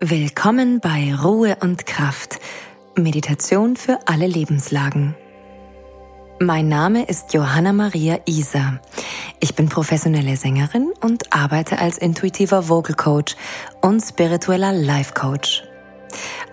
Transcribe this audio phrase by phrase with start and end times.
[0.00, 2.38] Willkommen bei Ruhe und Kraft.
[2.94, 5.16] Meditation für alle Lebenslagen.
[6.38, 8.78] Mein Name ist Johanna Maria Isa.
[9.40, 13.34] Ich bin professionelle Sängerin und arbeite als intuitiver Vocal Coach
[13.80, 15.64] und spiritueller Life Coach.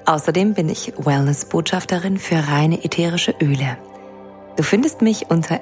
[0.08, 3.78] Außerdem bin ich Wellness-Botschafterin für reine ätherische Öle.
[4.56, 5.60] Du findest mich unter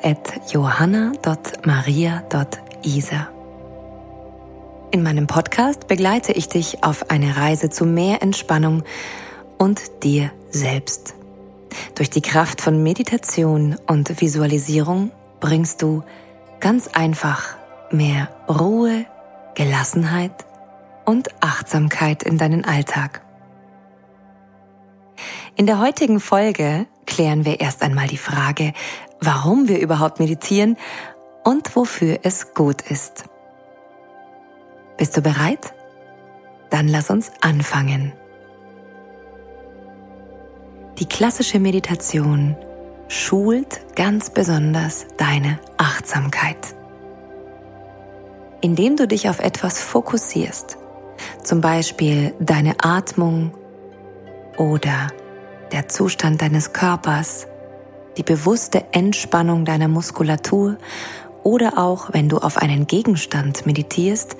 [0.49, 3.32] johanna.maria.isa.
[4.93, 8.83] In meinem Podcast begleite ich dich auf eine Reise zu mehr Entspannung
[9.57, 11.15] und dir selbst.
[11.95, 15.09] Durch die Kraft von Meditation und Visualisierung
[15.39, 16.03] bringst du
[16.59, 17.55] ganz einfach
[17.89, 19.07] mehr Ruhe,
[19.55, 20.45] Gelassenheit
[21.05, 23.23] und Achtsamkeit in deinen Alltag.
[25.55, 28.73] In der heutigen Folge klären wir erst einmal die Frage,
[29.19, 30.77] warum wir überhaupt meditieren
[31.43, 33.23] und wofür es gut ist.
[34.97, 35.73] Bist du bereit?
[36.69, 38.13] Dann lass uns anfangen.
[40.99, 42.55] Die klassische Meditation
[43.07, 46.75] schult ganz besonders deine Achtsamkeit.
[48.61, 50.77] Indem du dich auf etwas fokussierst,
[51.43, 53.53] zum Beispiel deine Atmung
[54.57, 55.07] oder
[55.71, 57.47] der Zustand deines Körpers,
[58.17, 60.77] die bewusste Entspannung deiner Muskulatur
[61.43, 64.37] oder auch wenn du auf einen Gegenstand meditierst,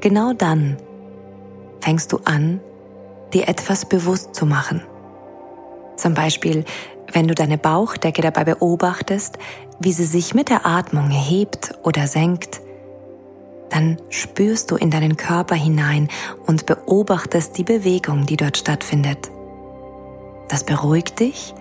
[0.00, 0.76] Genau dann
[1.80, 2.60] fängst du an,
[3.32, 4.82] dir etwas bewusst zu machen.
[5.96, 6.64] Zum Beispiel,
[7.12, 9.38] wenn du deine Bauchdecke dabei beobachtest,
[9.80, 12.60] wie sie sich mit der Atmung hebt oder senkt,
[13.70, 16.08] dann spürst du in deinen Körper hinein
[16.46, 19.30] und beobachtest die Bewegung, die dort stattfindet.
[20.48, 21.54] Das beruhigt dich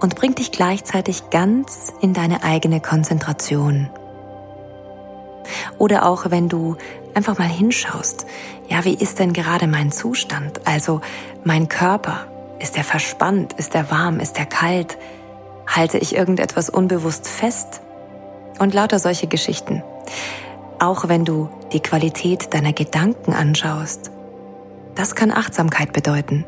[0.00, 3.90] und bringt dich gleichzeitig ganz in deine eigene Konzentration.
[5.78, 6.76] Oder auch wenn du
[7.14, 8.26] einfach mal hinschaust,
[8.68, 10.66] ja, wie ist denn gerade mein Zustand?
[10.66, 11.00] Also
[11.44, 12.26] mein Körper,
[12.58, 13.52] ist er verspannt?
[13.54, 14.18] Ist er warm?
[14.18, 14.96] Ist er kalt?
[15.66, 17.80] Halte ich irgendetwas unbewusst fest?
[18.58, 19.82] Und lauter solche Geschichten.
[20.78, 24.10] Auch wenn du die Qualität deiner Gedanken anschaust.
[24.94, 26.44] Das kann Achtsamkeit bedeuten.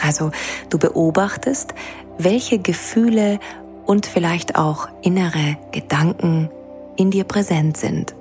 [0.00, 0.30] Also
[0.70, 1.74] du beobachtest,
[2.16, 3.38] welche Gefühle
[3.84, 6.50] und vielleicht auch innere Gedanken
[6.96, 8.15] in dir präsent sind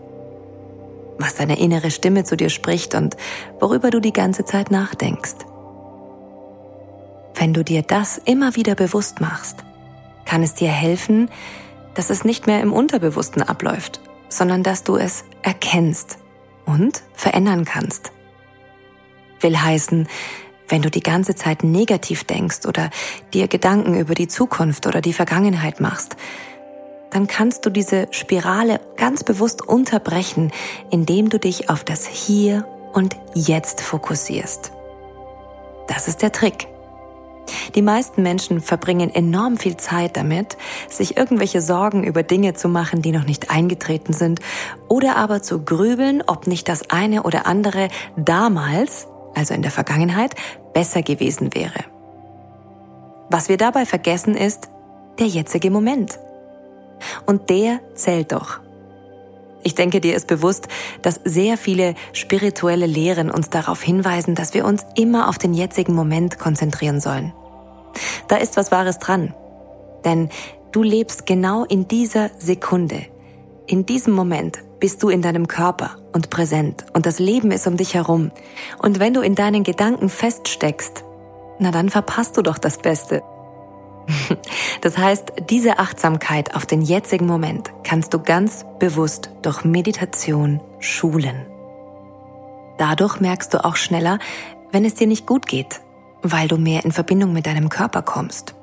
[1.18, 3.16] was deine innere Stimme zu dir spricht und
[3.60, 5.36] worüber du die ganze Zeit nachdenkst.
[7.36, 9.64] Wenn du dir das immer wieder bewusst machst,
[10.26, 11.30] kann es dir helfen,
[11.94, 16.18] dass es nicht mehr im Unterbewussten abläuft, sondern dass du es erkennst
[16.66, 18.12] und verändern kannst.
[19.42, 20.08] Will heißen,
[20.68, 22.90] wenn du die ganze Zeit negativ denkst oder
[23.34, 26.16] dir Gedanken über die Zukunft oder die Vergangenheit machst,
[27.16, 30.52] dann kannst du diese Spirale ganz bewusst unterbrechen,
[30.92, 34.74] indem du dich auf das Hier und Jetzt fokussierst.
[35.88, 36.68] Das ist der Trick.
[37.74, 40.58] Die meisten Menschen verbringen enorm viel Zeit damit,
[40.90, 44.42] sich irgendwelche Sorgen über Dinge zu machen, die noch nicht eingetreten sind,
[44.90, 47.88] oder aber zu grübeln, ob nicht das eine oder andere
[48.18, 50.36] damals, also in der Vergangenheit,
[50.74, 51.86] besser gewesen wäre.
[53.30, 54.68] Was wir dabei vergessen ist
[55.18, 56.20] der jetzige Moment.
[57.26, 58.60] Und der zählt doch.
[59.64, 60.68] Ich denke, dir ist bewusst,
[61.02, 65.96] dass sehr viele spirituelle Lehren uns darauf hinweisen, dass wir uns immer auf den jetzigen
[65.96, 67.34] Moment konzentrieren sollen.
[68.28, 69.34] Da ist was Wahres dran.
[70.04, 70.30] Denn
[70.72, 73.08] du lebst genau in dieser Sekunde.
[73.66, 77.76] In diesem Moment bist du in deinem Körper und präsent und das Leben ist um
[77.76, 78.30] dich herum.
[78.78, 81.04] Und wenn du in deinen Gedanken feststeckst,
[81.58, 83.24] na dann verpasst du doch das Beste.
[84.86, 91.48] Das heißt, diese Achtsamkeit auf den jetzigen Moment kannst du ganz bewusst durch Meditation schulen.
[92.78, 94.20] Dadurch merkst du auch schneller,
[94.72, 95.82] wenn es dir nicht gut geht,
[96.22, 98.54] weil du mehr in Verbindung mit deinem Körper kommst.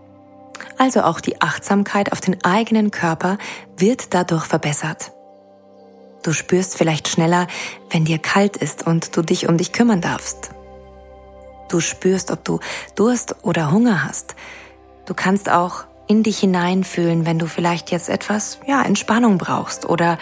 [0.78, 3.36] Also auch die Achtsamkeit auf den eigenen Körper
[3.76, 5.10] wird dadurch verbessert.
[6.22, 7.48] Du spürst vielleicht schneller,
[7.90, 10.52] wenn dir kalt ist und du dich um dich kümmern darfst.
[11.68, 12.60] Du spürst, ob du
[12.94, 14.36] Durst oder Hunger hast
[15.04, 20.18] Du kannst auch in dich hineinfühlen, wenn du vielleicht jetzt etwas, ja, Entspannung brauchst oder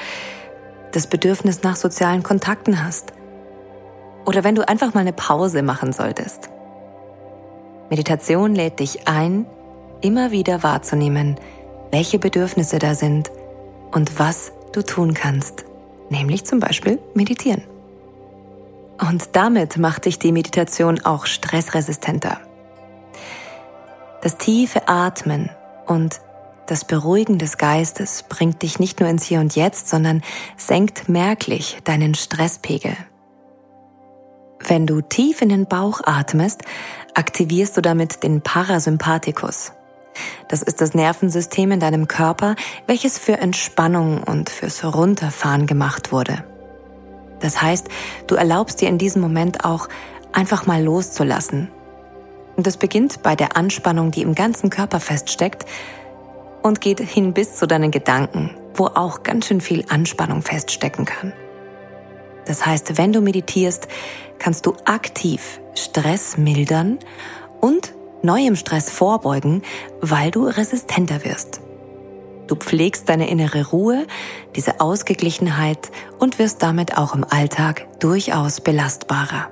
[0.93, 3.13] das Bedürfnis nach sozialen Kontakten hast.
[4.27, 6.51] Oder wenn du einfach mal eine Pause machen solltest.
[7.89, 9.47] Meditation lädt dich ein,
[10.01, 11.37] immer wieder wahrzunehmen,
[11.91, 13.31] welche Bedürfnisse da sind
[13.91, 15.65] und was du tun kannst,
[16.09, 17.65] nämlich zum Beispiel meditieren.
[19.01, 22.39] Und damit macht dich die Meditation auch stressresistenter.
[24.23, 25.51] Das tiefe Atmen
[25.91, 26.21] und
[26.67, 30.23] das Beruhigen des Geistes bringt dich nicht nur ins Hier und Jetzt, sondern
[30.57, 32.97] senkt merklich deinen Stresspegel.
[34.61, 36.63] Wenn du tief in den Bauch atmest,
[37.15, 39.73] aktivierst du damit den Parasympathikus.
[40.49, 42.55] Das ist das Nervensystem in deinem Körper,
[42.87, 46.45] welches für Entspannung und fürs Runterfahren gemacht wurde.
[47.41, 47.89] Das heißt,
[48.29, 49.89] du erlaubst dir in diesem Moment auch
[50.33, 51.69] einfach mal loszulassen.
[52.61, 55.65] Und das beginnt bei der Anspannung, die im ganzen Körper feststeckt
[56.61, 61.33] und geht hin bis zu deinen Gedanken, wo auch ganz schön viel Anspannung feststecken kann.
[62.45, 63.89] Das heißt, wenn du meditierst,
[64.39, 66.99] kannst du aktiv Stress mildern
[67.63, 69.63] und neuem Stress vorbeugen,
[70.03, 71.63] weil du resistenter wirst.
[72.47, 74.07] Du pflegst deine innere Ruhe,
[74.55, 79.49] diese Ausgeglichenheit und wirst damit auch im Alltag durchaus belastbarer.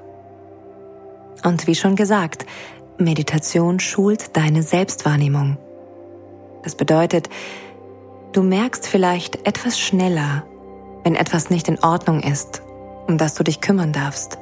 [1.44, 2.46] Und wie schon gesagt,
[2.99, 5.56] Meditation schult deine Selbstwahrnehmung.
[6.65, 7.29] Das bedeutet,
[8.33, 10.45] du merkst vielleicht etwas schneller,
[11.05, 12.62] wenn etwas nicht in Ordnung ist,
[13.06, 14.39] um das du dich kümmern darfst.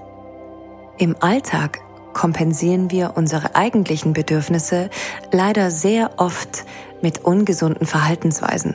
[0.99, 1.81] Im Alltag
[2.15, 4.89] kompensieren wir unsere eigentlichen Bedürfnisse
[5.33, 6.65] leider sehr oft
[7.03, 8.75] mit ungesunden Verhaltensweisen.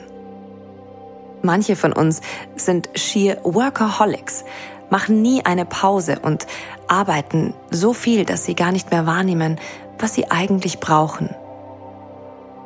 [1.41, 2.21] Manche von uns
[2.55, 4.45] sind schier Workaholics,
[4.91, 6.45] machen nie eine Pause und
[6.87, 9.59] arbeiten so viel, dass sie gar nicht mehr wahrnehmen,
[9.97, 11.29] was sie eigentlich brauchen.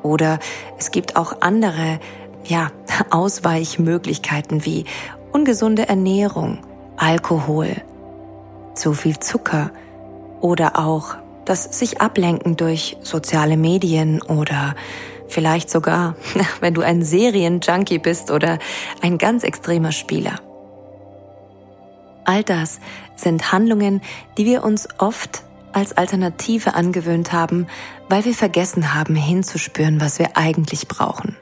[0.03, 0.39] Oder
[0.77, 1.99] es gibt auch andere,
[2.43, 2.71] ja,
[3.09, 4.85] Ausweichmöglichkeiten wie
[5.31, 6.59] ungesunde Ernährung,
[6.97, 7.75] Alkohol,
[8.73, 9.71] zu viel Zucker
[10.41, 14.75] oder auch das sich ablenken durch soziale Medien oder
[15.27, 16.15] vielleicht sogar,
[16.59, 18.59] wenn du ein Serienjunkie bist oder
[19.01, 20.39] ein ganz extremer Spieler.
[22.25, 22.79] All das
[23.15, 24.01] sind Handlungen,
[24.37, 25.43] die wir uns oft
[25.73, 27.67] als Alternative angewöhnt haben,
[28.09, 31.35] weil wir vergessen haben hinzuspüren, was wir eigentlich brauchen.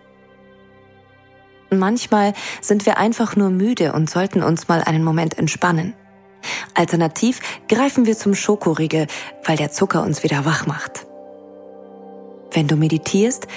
[1.69, 5.94] Manchmal sind wir einfach nur müde und sollten uns mal einen Moment entspannen.
[6.74, 7.39] Alternativ
[7.69, 9.07] greifen wir zum Schokoriegel,
[9.45, 11.06] weil der Zucker uns wieder wach macht.
[12.51, 13.47] Wenn du meditierst,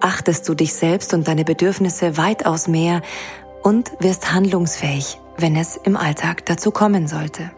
[0.00, 3.02] achtest du dich selbst und deine Bedürfnisse weitaus mehr
[3.64, 7.50] und wirst handlungsfähig, wenn es im Alltag dazu kommen sollte.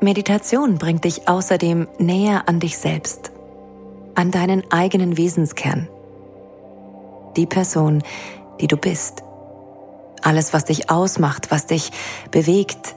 [0.00, 3.32] Meditation bringt dich außerdem näher an dich selbst,
[4.14, 5.88] an deinen eigenen Wesenskern,
[7.36, 8.02] die Person,
[8.60, 9.22] die du bist.
[10.22, 11.90] Alles, was dich ausmacht, was dich
[12.30, 12.94] bewegt,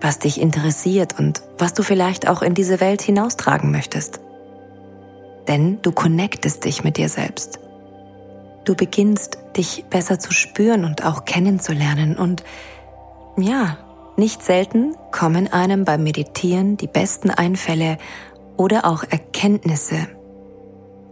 [0.00, 4.20] was dich interessiert und was du vielleicht auch in diese Welt hinaustragen möchtest.
[5.48, 7.63] Denn du connectest dich mit dir selbst.
[8.64, 12.42] Du beginnst dich besser zu spüren und auch kennenzulernen und
[13.36, 13.78] ja,
[14.16, 17.98] nicht selten kommen einem beim Meditieren die besten Einfälle
[18.56, 20.06] oder auch Erkenntnisse.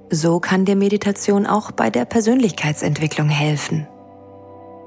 [0.08, 3.88] So kann dir Meditation auch bei der Persönlichkeitsentwicklung helfen.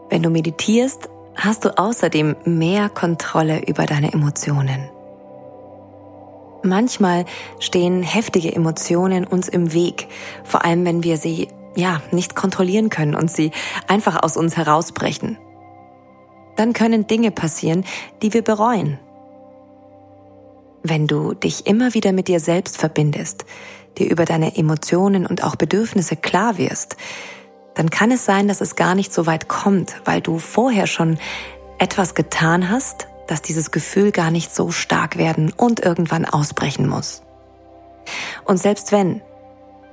[0.10, 4.90] Wenn du meditierst, hast du außerdem mehr Kontrolle über deine Emotionen.
[6.64, 7.26] Manchmal
[7.60, 10.08] stehen heftige Emotionen uns im Weg,
[10.44, 13.52] vor allem wenn wir sie ja nicht kontrollieren können und sie
[13.88, 15.38] einfach aus uns herausbrechen.
[16.56, 17.84] Dann können Dinge passieren,
[18.22, 19.00] die wir bereuen.
[20.84, 23.46] Wenn du dich immer wieder mit dir selbst verbindest,
[23.98, 26.96] dir über deine Emotionen und auch Bedürfnisse klar wirst,
[27.74, 31.18] dann kann es sein, dass es gar nicht so weit kommt, weil du vorher schon
[31.78, 37.22] etwas getan hast, dass dieses Gefühl gar nicht so stark werden und irgendwann ausbrechen muss.
[38.46, 39.22] Und selbst wenn,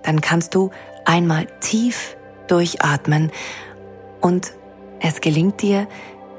[0.03, 0.71] dann kannst du
[1.05, 2.17] einmal tief
[2.49, 3.31] durchatmen
[4.21, 4.53] und
[5.01, 5.89] es gelingt dir,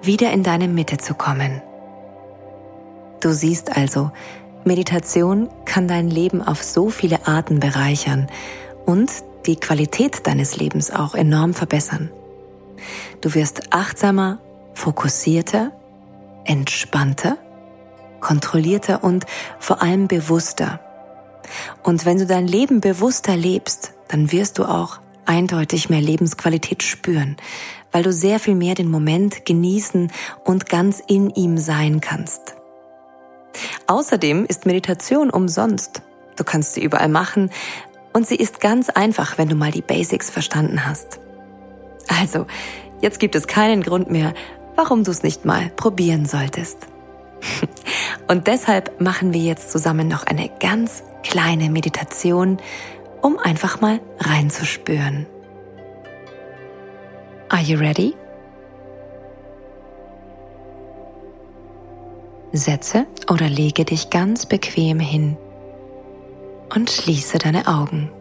[0.01, 1.61] wieder in deine Mitte zu kommen.
[3.19, 4.11] Du siehst also,
[4.65, 8.27] Meditation kann dein Leben auf so viele Arten bereichern
[8.85, 9.11] und
[9.45, 12.09] die Qualität deines Lebens auch enorm verbessern.
[13.21, 14.39] Du wirst achtsamer,
[14.73, 15.71] fokussierter,
[16.45, 17.37] entspannter,
[18.19, 19.25] kontrollierter und
[19.59, 20.79] vor allem bewusster.
[21.83, 27.37] Und wenn du dein Leben bewusster lebst, dann wirst du auch eindeutig mehr Lebensqualität spüren,
[27.91, 30.11] weil du sehr viel mehr den Moment genießen
[30.43, 32.55] und ganz in ihm sein kannst.
[33.87, 36.01] Außerdem ist Meditation umsonst.
[36.35, 37.51] Du kannst sie überall machen
[38.13, 41.19] und sie ist ganz einfach, wenn du mal die Basics verstanden hast.
[42.07, 42.47] Also,
[43.01, 44.33] jetzt gibt es keinen Grund mehr,
[44.75, 46.77] warum du es nicht mal probieren solltest.
[48.27, 52.57] Und deshalb machen wir jetzt zusammen noch eine ganz kleine Meditation,
[53.23, 55.25] um einfach mal reinzuspüren.
[57.49, 58.13] Are you ready?
[62.51, 65.37] Setze oder lege dich ganz bequem hin
[66.75, 68.11] und schließe deine Augen.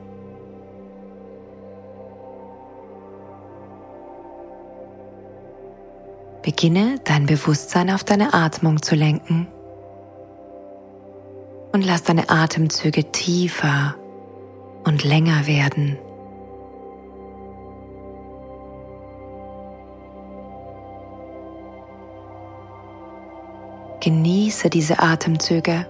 [6.42, 9.46] Beginne dein Bewusstsein auf deine Atmung zu lenken
[11.72, 13.96] Und lass deine Atemzüge tiefer
[14.84, 15.98] und länger werden.
[24.00, 25.86] Genieße diese Atemzüge.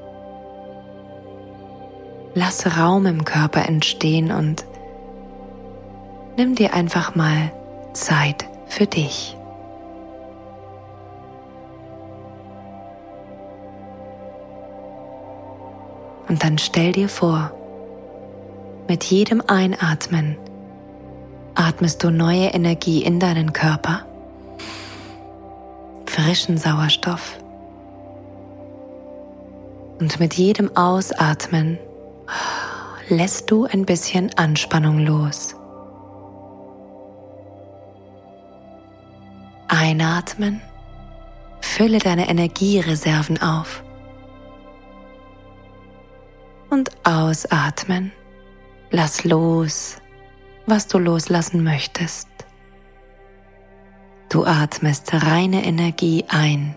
[2.35, 4.67] Lass Raum im Körper entstehen und
[6.37, 7.51] nimm dir einfach mal
[7.95, 9.37] Zeit für dich.
[16.29, 17.53] Und dann stell dir vor,
[18.89, 20.37] mit jedem Einatmen
[21.55, 24.05] atmest du neue Energie in deinen Körper,
[26.07, 27.39] frischen Sauerstoff.
[29.99, 31.79] Und mit jedem Ausatmen
[33.09, 35.55] lässt du ein bisschen Anspannung los.
[39.69, 40.61] Einatmen,
[41.61, 43.83] fülle deine Energiereserven auf.
[46.69, 48.13] Und ausatmen,
[48.93, 49.97] lass los,
[50.67, 52.29] was du loslassen möchtest.
[54.29, 56.77] Du atmest reine Energie ein,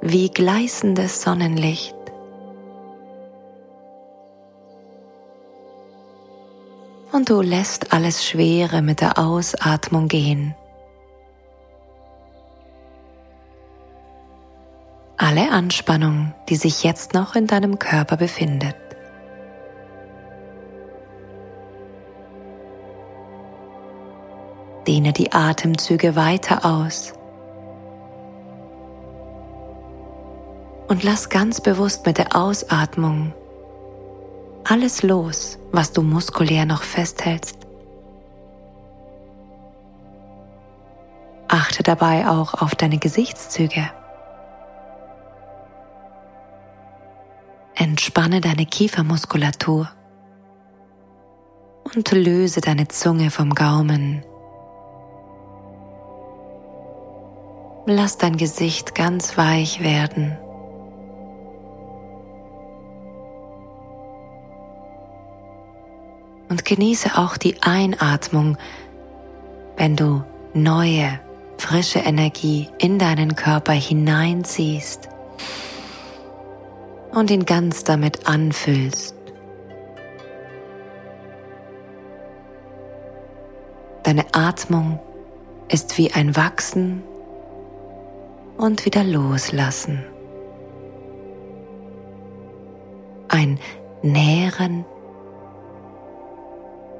[0.00, 1.94] wie gleißendes Sonnenlicht
[7.12, 10.54] und du lässt alles Schwere mit der Ausatmung gehen.
[15.16, 18.89] Alle Anspannung, die sich jetzt noch in deinem Körper befindet.
[24.90, 27.12] Dehne die Atemzüge weiter aus.
[30.88, 33.32] Und lass ganz bewusst mit der Ausatmung
[34.64, 37.56] alles los, was du muskulär noch festhältst.
[41.46, 43.88] Achte dabei auch auf deine Gesichtszüge.
[47.76, 49.88] Entspanne deine Kiefermuskulatur
[51.94, 54.24] und löse deine Zunge vom Gaumen.
[57.92, 60.38] Lass dein Gesicht ganz weich werden.
[66.48, 68.56] und genieße auch die Einatmung,
[69.76, 71.20] wenn du neue,
[71.58, 75.08] frische Energie in deinen Körper hineinziehst
[77.12, 79.14] und ihn ganz damit anfüllst.
[84.02, 84.98] Deine Atmung
[85.68, 87.04] ist wie ein Wachsen
[88.60, 90.04] und wieder Loslassen.
[93.28, 93.58] Ein
[94.02, 94.84] Nähren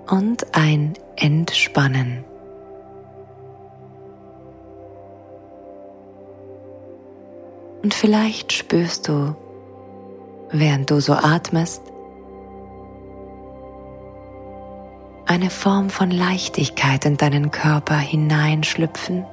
[0.08, 2.24] und ein Entspannen.
[7.82, 9.34] Und vielleicht spürst du,
[10.50, 11.82] während du so atmest,
[15.26, 19.24] eine Form von Leichtigkeit in deinen Körper hineinschlüpfen.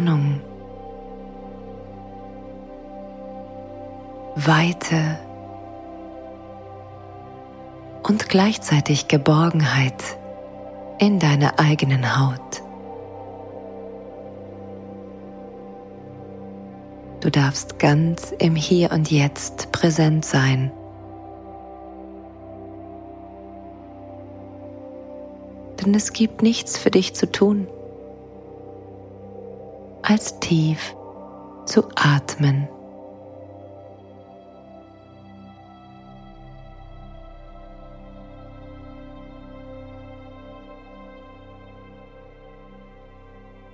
[0.00, 0.40] Entspannung
[4.36, 5.18] Weite
[8.02, 10.16] und gleichzeitig Geborgenheit
[10.98, 12.62] in deiner eigenen Haut.
[17.20, 20.72] Du darfst ganz im Hier und Jetzt präsent sein.
[25.82, 27.66] Denn es gibt nichts für dich zu tun,
[30.10, 30.96] als tief
[31.66, 32.68] zu atmen.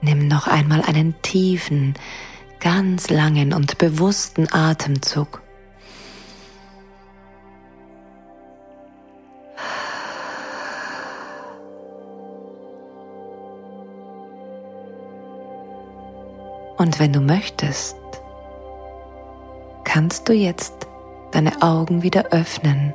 [0.02, 1.95] Nimm noch einmal einen tiefen,
[2.61, 5.40] ganz langen und bewussten Atemzug.
[16.96, 17.98] Und wenn du möchtest,
[19.84, 20.86] kannst du jetzt
[21.30, 22.94] deine Augen wieder öffnen,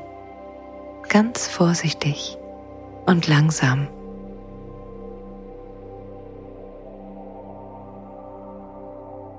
[1.07, 2.35] ganz vorsichtig
[3.05, 3.87] und langsam.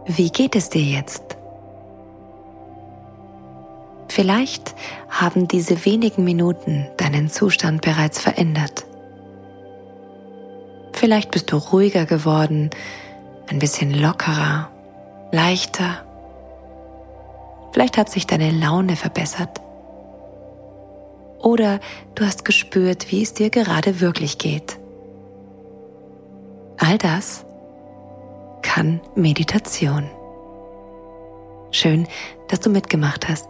[0.06, 1.36] Wie geht es dir jetzt?
[4.06, 4.76] Vielleicht
[5.08, 8.84] haben diese wenigen Minuten deinen Zustand bereits verändert.
[10.92, 12.70] Vielleicht bist du ruhiger geworden,
[13.52, 14.70] ein bisschen lockerer,
[15.30, 16.04] leichter.
[17.72, 19.60] Vielleicht hat sich deine Laune verbessert.
[21.38, 21.80] Oder
[22.14, 24.78] du hast gespürt, wie es dir gerade wirklich geht.
[26.78, 27.44] All das
[28.62, 30.08] kann Meditation.
[31.72, 32.08] Schön,
[32.48, 33.48] dass du mitgemacht hast.